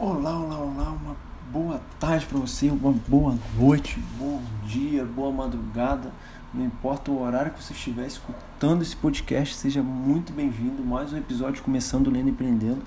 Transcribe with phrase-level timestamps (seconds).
[0.00, 1.16] Olá, olá, olá, uma
[1.50, 6.12] boa tarde para você, uma boa noite, bom dia, boa madrugada.
[6.54, 10.84] Não importa o horário que você estiver escutando esse podcast, seja muito bem-vindo.
[10.84, 12.80] Mais um episódio começando Lendo e Empreendendo.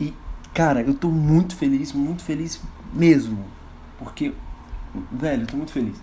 [0.00, 0.14] E,
[0.54, 2.58] cara, eu tô muito feliz, muito feliz
[2.90, 3.44] mesmo.
[3.98, 4.32] Porque,
[5.12, 6.00] velho, eu tô muito feliz.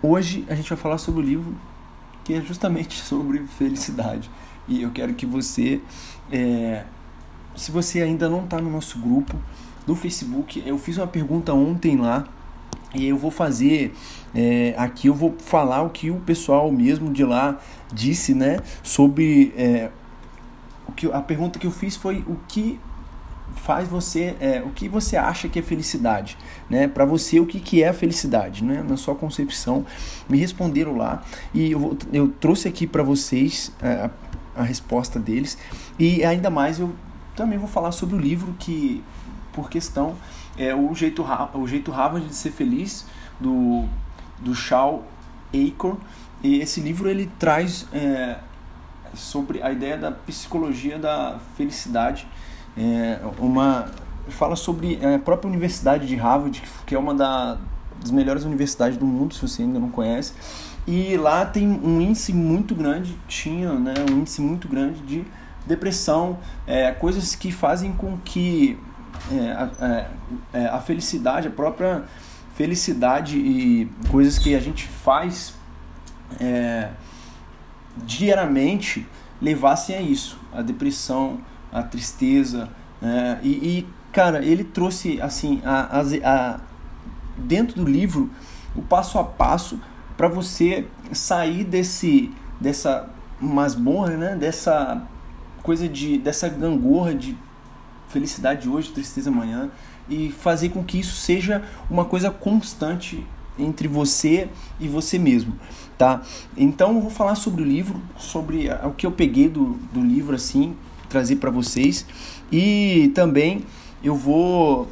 [0.00, 1.56] Hoje a gente vai falar sobre o livro
[2.22, 4.30] que é justamente sobre felicidade.
[4.68, 5.80] E eu quero que você
[6.30, 6.84] é,
[7.56, 9.36] se você ainda não está no nosso grupo
[9.86, 12.26] do Facebook, eu fiz uma pergunta ontem lá
[12.94, 13.94] e eu vou fazer
[14.34, 17.58] é, aqui, eu vou falar o que o pessoal mesmo de lá
[17.92, 18.60] disse, né?
[18.82, 19.90] Sobre é,
[20.86, 22.80] o que a pergunta que eu fiz foi o que
[23.56, 26.36] faz você, é, o que você acha que é felicidade,
[26.68, 26.88] né?
[26.88, 28.84] Para você o que, que é a felicidade, né?
[28.86, 29.84] Na sua concepção,
[30.28, 34.10] me responderam lá e eu, eu trouxe aqui para vocês a,
[34.60, 35.58] a resposta deles
[35.98, 36.92] e ainda mais eu
[37.36, 39.02] também vou falar sobre o livro que,
[39.52, 40.14] por questão,
[40.56, 41.24] é o jeito,
[41.54, 43.06] o jeito Harvard de ser feliz,
[43.40, 43.84] do,
[44.38, 45.04] do Shaw
[45.52, 45.96] Acor.
[46.42, 48.38] E esse livro ele traz é,
[49.14, 52.26] sobre a ideia da psicologia da felicidade.
[52.76, 53.90] É, uma
[54.28, 57.58] fala sobre a própria Universidade de Harvard, que é uma da,
[58.00, 60.32] das melhores universidades do mundo, se você ainda não conhece.
[60.86, 65.24] E lá tem um índice muito grande, tinha né, um índice muito grande de
[65.66, 68.78] depressão, é, coisas que fazem com que
[69.32, 70.06] é, a,
[70.52, 72.04] é, a, felicidade, a própria
[72.54, 75.54] felicidade e coisas que a gente faz
[76.40, 76.90] é,
[77.96, 79.06] diariamente
[79.40, 81.40] levassem a isso, a depressão,
[81.72, 82.68] a tristeza.
[83.02, 86.60] É, e, e, cara, ele trouxe assim, a, a,
[87.36, 88.30] dentro do livro,
[88.76, 89.80] o passo a passo
[90.16, 94.36] para você sair desse dessa masmorra, né?
[94.36, 95.02] dessa
[95.64, 97.36] coisa de dessa gangorra de
[98.08, 99.70] felicidade hoje, tristeza amanhã
[100.08, 103.26] e fazer com que isso seja uma coisa constante
[103.58, 104.48] entre você
[104.78, 105.54] e você mesmo,
[105.96, 106.22] tá?
[106.56, 110.36] Então eu vou falar sobre o livro, sobre o que eu peguei do, do livro
[110.36, 110.76] assim,
[111.08, 112.04] trazer para vocês
[112.52, 113.64] e também
[114.02, 114.86] eu vou,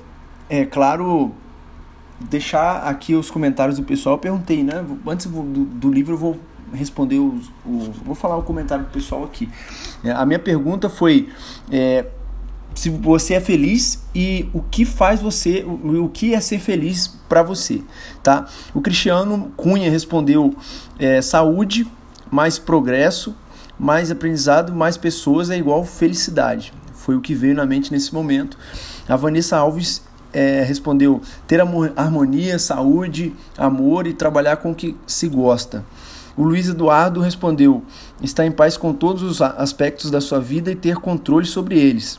[0.48, 1.32] é claro,
[2.18, 4.14] deixar aqui os comentários do pessoal.
[4.14, 4.82] Eu perguntei, né?
[5.06, 6.41] Antes do, do livro eu vou
[6.72, 9.49] responder os, o, vou falar o comentário do pessoal aqui.
[10.03, 11.28] É, a minha pergunta foi
[11.71, 12.06] é,
[12.75, 17.43] se você é feliz e o que faz você, o, que é ser feliz para
[17.43, 17.83] você,
[18.22, 18.47] tá?
[18.75, 20.55] O Cristiano Cunha respondeu
[20.99, 21.87] é, saúde,
[22.31, 23.34] mais progresso,
[23.78, 26.72] mais aprendizado, mais pessoas é igual felicidade.
[26.94, 28.56] Foi o que veio na mente nesse momento.
[29.09, 30.03] A Vanessa Alves
[30.33, 35.84] é, respondeu ter harmonia, saúde, amor e trabalhar com o que se gosta.
[36.37, 37.82] O Luiz Eduardo respondeu:
[38.22, 42.19] estar em paz com todos os aspectos da sua vida e ter controle sobre eles.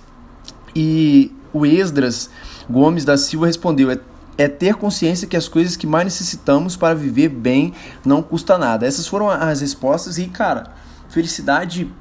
[0.76, 2.30] E o Esdras
[2.70, 4.00] Gomes da Silva respondeu: é,
[4.38, 7.74] é ter consciência que as coisas que mais necessitamos para viver bem
[8.06, 8.86] não custa nada.
[8.86, 10.72] Essas foram as respostas e, cara,
[11.10, 11.92] felicidade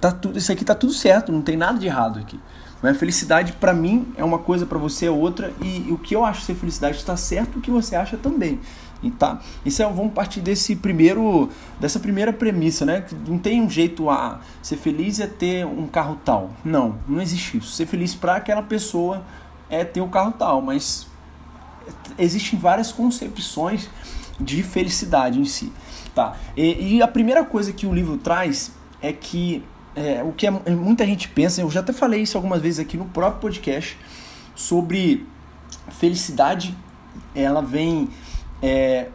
[0.00, 2.40] tá tudo, isso aqui tá tudo certo, não tem nada de errado aqui.
[2.82, 6.16] Mas felicidade para mim é uma coisa, para você é outra, e, e, o que
[6.16, 8.58] eu acho ser felicidade está certo, o que você acha também.
[9.02, 13.04] E tá, isso é, vamos partir desse primeiro, dessa primeira premissa, né?
[13.26, 16.50] Não tem um jeito a ser feliz é ter um carro tal.
[16.62, 17.72] Não, não existe isso.
[17.72, 19.24] Ser feliz para aquela pessoa
[19.70, 21.06] é ter um carro tal, mas
[22.18, 23.88] existem várias concepções
[24.38, 25.72] de felicidade em si,
[26.14, 26.36] tá?
[26.56, 29.62] E, e a primeira coisa que o livro traz é que
[29.94, 32.96] é, o que é, muita gente pensa, eu já até falei isso algumas vezes aqui
[32.96, 33.98] no próprio podcast
[34.54, 35.26] sobre
[35.90, 36.76] felicidade,
[37.34, 38.08] ela vem
[38.62, 39.08] é,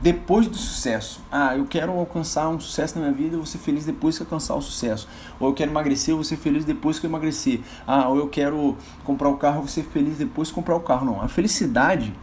[0.00, 1.22] depois do sucesso.
[1.30, 4.22] Ah, eu quero alcançar um sucesso na minha vida, eu vou ser feliz depois que
[4.22, 5.08] alcançar o sucesso.
[5.40, 7.60] Ou eu quero emagrecer, eu vou ser feliz depois que eu emagrecer.
[7.86, 10.80] Ah, ou eu quero comprar o carro, eu vou ser feliz depois que comprar o
[10.80, 11.06] carro.
[11.06, 12.14] Não, a felicidade,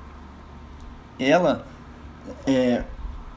[1.20, 1.66] ela
[2.46, 2.84] é,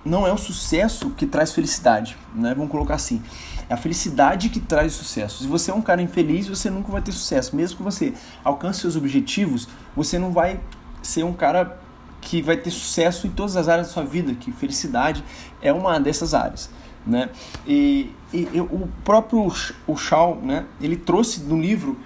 [0.05, 2.55] não é o sucesso que traz felicidade, né?
[2.55, 3.23] Vamos colocar assim.
[3.69, 5.43] É a felicidade que traz sucesso.
[5.43, 7.57] Se você é um cara infeliz, você nunca vai ter sucesso.
[7.57, 8.13] Mesmo que você
[8.45, 10.61] alcance seus objetivos, você não vai
[11.03, 11.81] ser um cara
[12.25, 15.23] que vai ter sucesso em todas as áreas da sua vida, que felicidade
[15.61, 16.71] é uma dessas áreas.
[17.07, 17.29] Né?
[17.67, 19.53] E, e, o próprio
[19.87, 21.99] o Shaw, né, ele trouxe no livro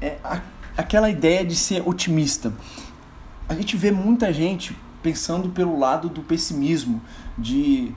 [0.00, 0.40] é, a,
[0.76, 2.52] aquela ideia de ser otimista.
[3.48, 7.00] A gente vê muita gente pensando pelo lado do pessimismo,
[7.38, 7.92] de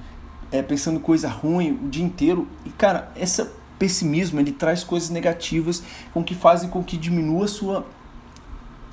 [0.52, 2.48] é, pensando coisa ruim o dia inteiro.
[2.66, 3.44] E cara, esse
[3.80, 5.82] pessimismo ele traz coisas negativas
[6.14, 7.86] com que fazem com que diminua a sua,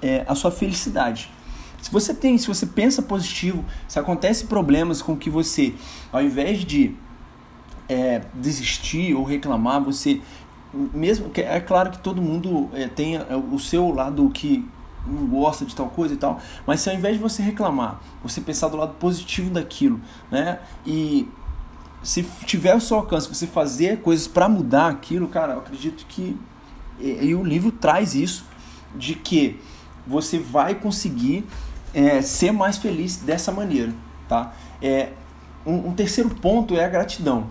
[0.01, 1.31] é, a sua felicidade.
[1.85, 5.75] Se você tem, se você pensa positivo, se acontece problemas com que você,
[6.11, 6.97] ao invés de
[7.87, 10.23] é, desistir ou reclamar, você
[10.73, 13.19] mesmo que é claro que todo mundo é, tem
[13.53, 14.67] o seu lado que
[15.07, 18.41] não gosta de tal coisa e tal, mas se ao invés de você reclamar, você
[18.41, 20.01] pensar do lado positivo daquilo,
[20.31, 20.61] né?
[20.87, 21.29] E
[22.03, 26.35] se tiver o seu alcance, você fazer coisas para mudar aquilo, cara, eu acredito que
[26.99, 28.47] e, e, o livro traz isso
[28.97, 29.61] de que
[30.07, 31.45] você vai conseguir
[31.95, 33.93] é, ser mais feliz dessa maneira,
[34.29, 34.53] tá?
[34.83, 35.11] É,
[35.65, 37.47] um, um terceiro ponto é a gratidão.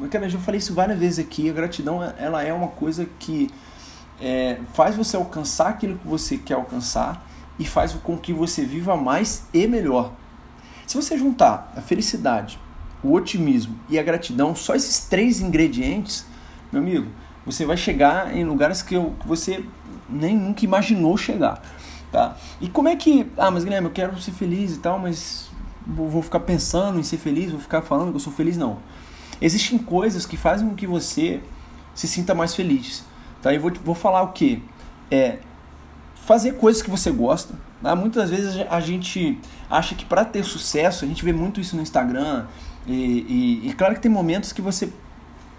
[0.00, 1.50] Eu já falei isso várias vezes aqui.
[1.50, 3.50] A gratidão ela é uma coisa que
[4.20, 7.26] é, faz você alcançar aquilo que você quer alcançar
[7.58, 10.12] e faz com que você viva mais e melhor.
[10.86, 12.58] Se você juntar a felicidade,
[13.02, 16.24] o otimismo e a gratidão, só esses três ingredientes,
[16.72, 17.08] meu amigo,
[17.44, 19.64] você vai chegar em lugares que, eu, que você
[20.08, 21.60] nem nunca imaginou chegar.
[22.10, 22.36] Tá?
[22.60, 23.30] E como é que.
[23.36, 25.50] Ah, mas Guilherme, eu quero ser feliz e tal, mas
[25.86, 28.78] vou ficar pensando em ser feliz, vou ficar falando que eu sou feliz, não.
[29.40, 31.40] Existem coisas que fazem com que você
[31.94, 33.04] se sinta mais feliz.
[33.42, 33.54] Tá?
[33.54, 34.62] Eu vou, vou falar o que?
[35.10, 35.38] É
[36.26, 37.54] fazer coisas que você gosta.
[37.82, 37.94] Tá?
[37.94, 39.38] Muitas vezes a gente
[39.70, 42.46] acha que para ter sucesso, a gente vê muito isso no Instagram,
[42.86, 44.92] e, e, e claro que tem momentos que você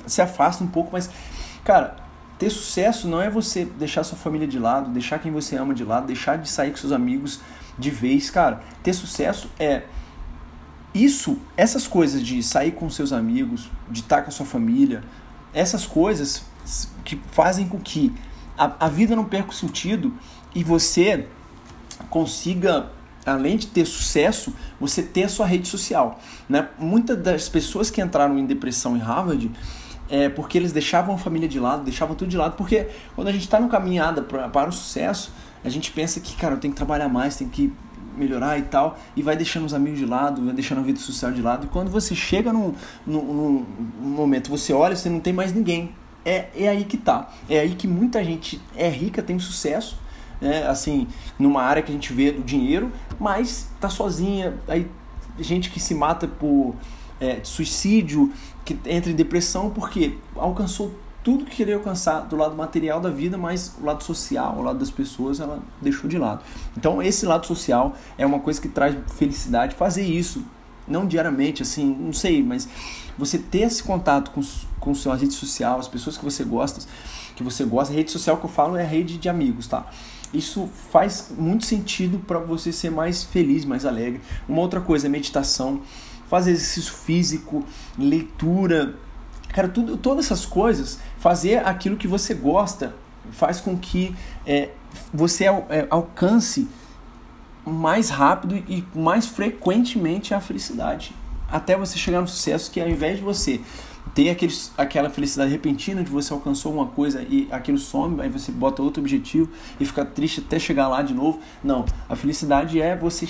[0.05, 1.09] se afasta um pouco, mas,
[1.63, 1.95] cara,
[2.39, 5.83] ter sucesso não é você deixar sua família de lado, deixar quem você ama de
[5.83, 7.41] lado, deixar de sair com seus amigos
[7.77, 8.61] de vez, cara.
[8.81, 9.83] Ter sucesso é
[10.93, 15.03] isso, essas coisas de sair com seus amigos, de estar com a sua família,
[15.53, 16.45] essas coisas
[17.03, 18.13] que fazem com que
[18.57, 20.13] a, a vida não perca o sentido
[20.55, 21.27] e você
[22.09, 22.89] consiga,
[23.25, 26.21] além de ter sucesso, você ter a sua rede social.
[26.47, 26.69] Né?
[26.79, 29.51] Muitas das pessoas que entraram em depressão em Harvard
[30.09, 33.31] é porque eles deixavam a família de lado, deixavam tudo de lado, porque quando a
[33.31, 35.31] gente está no caminhada pra, para o sucesso,
[35.63, 37.71] a gente pensa que, cara, eu tenho que trabalhar mais, tenho que
[38.17, 41.31] melhorar e tal, e vai deixando os amigos de lado, vai deixando a vida social
[41.31, 42.73] de lado, e quando você chega num,
[43.05, 43.65] num,
[44.01, 45.91] num momento, você olha, você não tem mais ninguém.
[46.25, 47.29] É, é aí que tá.
[47.49, 49.97] É aí que muita gente é rica, tem sucesso,
[50.41, 50.67] né?
[50.67, 51.07] assim,
[51.37, 54.87] numa área que a gente vê do dinheiro, mas tá sozinha, aí
[55.39, 56.75] gente que se mata por
[57.19, 58.31] é, suicídio,
[58.65, 60.93] que entra em depressão porque alcançou
[61.23, 64.79] tudo que queria alcançar do lado material da vida, mas o lado social, o lado
[64.79, 66.41] das pessoas, ela deixou de lado.
[66.77, 69.75] Então, esse lado social é uma coisa que traz felicidade.
[69.75, 70.43] Fazer isso,
[70.87, 72.67] não diariamente, assim, não sei, mas
[73.17, 74.41] você ter esse contato com,
[74.79, 76.87] com sua rede social, as pessoas que você gosta,
[77.35, 79.85] que você gosta, a rede social que eu falo é a rede de amigos, tá?
[80.33, 84.21] Isso faz muito sentido para você ser mais feliz, mais alegre.
[84.47, 85.81] Uma outra coisa é meditação,
[86.29, 87.65] fazer exercício físico,
[87.97, 88.95] leitura,
[89.49, 92.93] Cara, tudo, todas essas coisas, fazer aquilo que você gosta,
[93.31, 94.15] faz com que
[94.45, 94.69] é,
[95.13, 96.67] você é, alcance
[97.65, 101.15] mais rápido e mais frequentemente a felicidade.
[101.51, 103.59] Até você chegar no sucesso que ao invés de você
[104.13, 108.51] ter aquele, aquela felicidade repentina de você alcançou uma coisa e aquilo some, aí você
[108.51, 109.49] bota outro objetivo
[109.79, 111.39] e fica triste até chegar lá de novo.
[111.63, 113.27] Não, a felicidade é você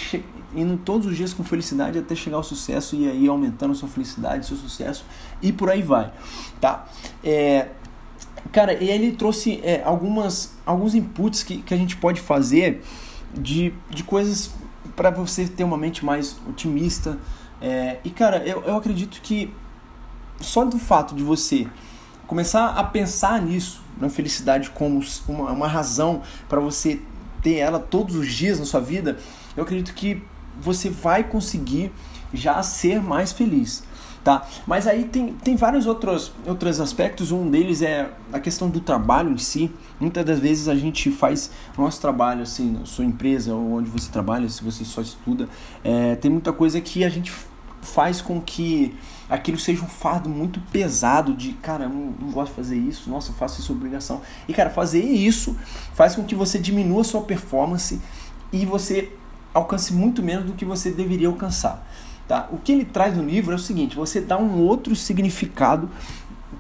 [0.55, 3.89] indo todos os dias com felicidade até chegar ao sucesso e aí aumentando a sua
[3.89, 5.05] felicidade, seu sucesso
[5.41, 6.11] e por aí vai,
[6.59, 6.87] tá?
[7.23, 7.67] É,
[8.51, 12.81] cara, e ele trouxe é, algumas, alguns inputs que, que a gente pode fazer
[13.33, 14.51] de, de coisas
[14.95, 17.17] para você ter uma mente mais otimista.
[17.61, 19.53] É, e cara, eu, eu acredito que
[20.41, 21.67] só do fato de você
[22.27, 27.01] começar a pensar nisso, na felicidade como uma, uma razão para você
[27.41, 29.17] ter ela todos os dias na sua vida,
[29.57, 30.21] eu acredito que
[30.61, 31.91] você vai conseguir
[32.33, 33.83] já ser mais feliz.
[34.23, 34.45] Tá?
[34.67, 37.31] Mas aí tem, tem vários outros, outros aspectos.
[37.31, 39.71] Um deles é a questão do trabalho em si.
[39.99, 44.47] Muitas das vezes a gente faz nosso trabalho, assim, sua empresa ou onde você trabalha,
[44.49, 45.47] se você só estuda.
[45.83, 47.33] É, tem muita coisa que a gente
[47.81, 48.95] faz com que
[49.29, 53.31] aquilo seja um fardo muito pesado de, cara, eu não, gosto de fazer isso, nossa,
[53.31, 54.21] eu faço isso obrigação.
[54.47, 55.55] E, cara, fazer isso
[55.93, 57.99] faz com que você diminua sua performance
[58.51, 59.11] e você
[59.53, 61.87] alcance muito menos do que você deveria alcançar.
[62.27, 62.47] Tá?
[62.51, 65.89] O que ele traz no livro é o seguinte: você dá um outro significado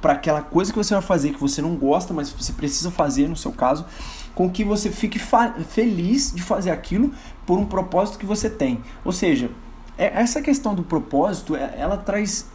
[0.01, 3.27] para aquela coisa que você vai fazer que você não gosta, mas você precisa fazer
[3.27, 3.85] no seu caso,
[4.33, 5.19] com que você fique
[5.67, 7.11] feliz de fazer aquilo
[7.45, 8.81] por um propósito que você tem.
[9.03, 9.51] Ou seja,
[10.07, 12.47] essa questão do propósito, é, ela traz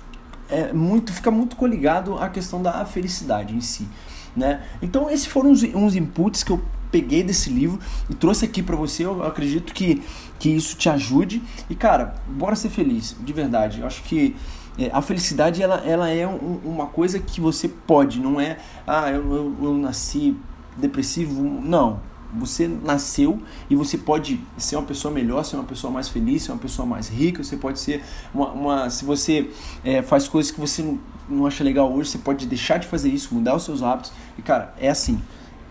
[0.49, 3.89] é, muito, fica muito coligado à questão da felicidade em si.
[4.37, 4.63] Né?
[4.83, 6.61] Então esses foram uns, uns inputs que eu
[6.91, 9.05] peguei desse livro e trouxe aqui para você.
[9.05, 10.03] Eu acredito que,
[10.39, 11.43] que isso te ajude.
[11.69, 13.81] E, cara, bora ser feliz, de verdade.
[13.81, 14.37] Eu acho que
[14.79, 19.11] é, a felicidade ela, ela é um, uma coisa que você pode, não é, ah,
[19.11, 20.37] eu, eu, eu nasci
[20.77, 21.43] depressivo.
[21.43, 22.01] Não.
[22.38, 26.53] Você nasceu e você pode ser uma pessoa melhor, ser uma pessoa mais feliz, ser
[26.53, 27.43] uma pessoa mais rica.
[27.43, 28.50] Você pode ser uma.
[28.53, 29.50] uma se você
[29.85, 30.99] é, faz coisas que você não,
[31.29, 34.12] não acha legal hoje, você pode deixar de fazer isso, mudar os seus hábitos.
[34.38, 35.21] E cara, é assim.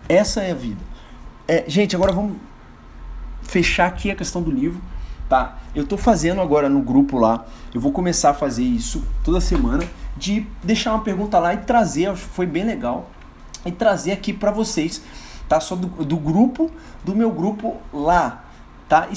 [0.08, 0.80] Essa é a vida.
[1.46, 2.36] É, gente, agora vamos
[3.42, 4.80] fechar aqui a questão do livro,
[5.28, 5.58] tá?
[5.74, 7.44] Eu tô fazendo agora no grupo lá.
[7.72, 9.84] Eu vou começar a fazer isso toda semana
[10.16, 13.10] de deixar uma pergunta lá e trazer, foi bem legal,
[13.64, 15.02] e trazer aqui para vocês,
[15.48, 15.60] tá?
[15.60, 16.70] Só do, do, grupo,
[17.04, 18.44] do meu grupo lá,
[18.88, 19.08] tá?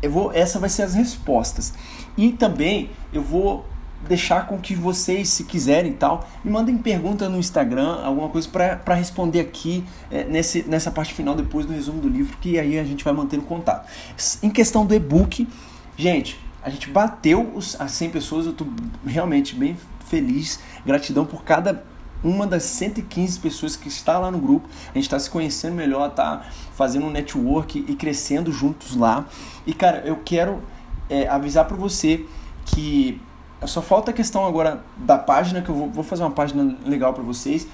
[0.00, 1.74] Eu vou, essa vai ser as respostas.
[2.16, 3.64] E também eu vou
[4.06, 8.94] deixar com que vocês, se quiserem tal, me mandem pergunta no Instagram, alguma coisa para
[8.94, 12.84] responder aqui é, nesse, nessa parte final depois do resumo do livro, que aí a
[12.84, 13.88] gente vai mantendo contato.
[14.42, 15.48] Em questão do e-book,
[15.96, 18.68] gente, a gente bateu os, as 100 pessoas, eu estou
[19.04, 19.76] realmente bem
[20.06, 21.84] feliz, gratidão por cada
[22.22, 24.68] uma das 115 pessoas que está lá no grupo.
[24.90, 26.44] A gente está se conhecendo melhor, tá
[26.74, 29.26] fazendo um network e crescendo juntos lá.
[29.66, 30.62] E cara, eu quero
[31.08, 32.24] é, avisar para você
[32.66, 33.20] que
[33.66, 37.12] só falta a questão agora da página, que eu vou, vou fazer uma página legal
[37.12, 37.66] para vocês,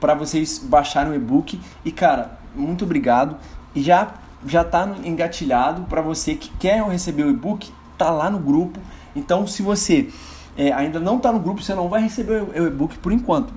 [0.00, 1.60] para vocês baixarem o e-book.
[1.84, 3.36] E cara, muito obrigado.
[3.74, 4.14] E já
[4.46, 8.80] já tá engatilhado para você que quer receber o e-book, tá lá no grupo.
[9.14, 10.10] Então, se você
[10.56, 13.52] é, ainda não está no grupo, você não vai receber o e-book por enquanto.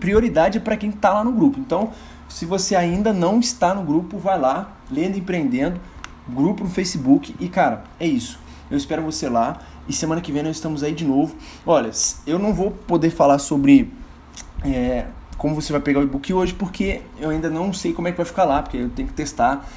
[0.00, 1.58] Prioridade para quem está lá no grupo.
[1.58, 1.90] Então,
[2.28, 5.80] se você ainda não está no grupo, vai lá, Lendo Empreendendo,
[6.28, 7.34] grupo no Facebook.
[7.38, 8.38] E, cara, é isso.
[8.70, 9.58] Eu espero você lá.
[9.88, 11.36] E semana que vem nós estamos aí de novo.
[11.64, 11.90] Olha,
[12.26, 13.92] eu não vou poder falar sobre
[14.64, 15.06] é,
[15.38, 18.16] como você vai pegar o e-book hoje, porque eu ainda não sei como é que
[18.16, 19.68] vai ficar lá, porque eu tenho que testar.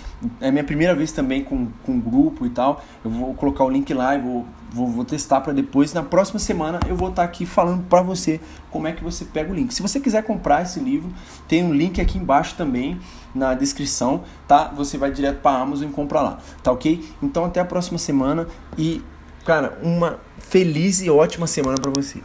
[0.42, 2.84] É minha primeira vez também com, com grupo e tal.
[3.04, 5.94] Eu vou colocar o link lá e vou, vou, vou testar para depois.
[5.94, 9.24] Na próxima semana eu vou estar tá aqui falando para você como é que você
[9.26, 9.74] pega o link.
[9.74, 11.10] Se você quiser comprar esse livro,
[11.48, 13.00] tem um link aqui embaixo também
[13.34, 14.66] na descrição, tá?
[14.76, 17.04] Você vai direto para Amazon e compra lá, tá ok?
[17.22, 18.48] Então até a próxima semana
[18.78, 19.02] e,
[19.46, 22.22] cara, uma feliz e ótima semana para você.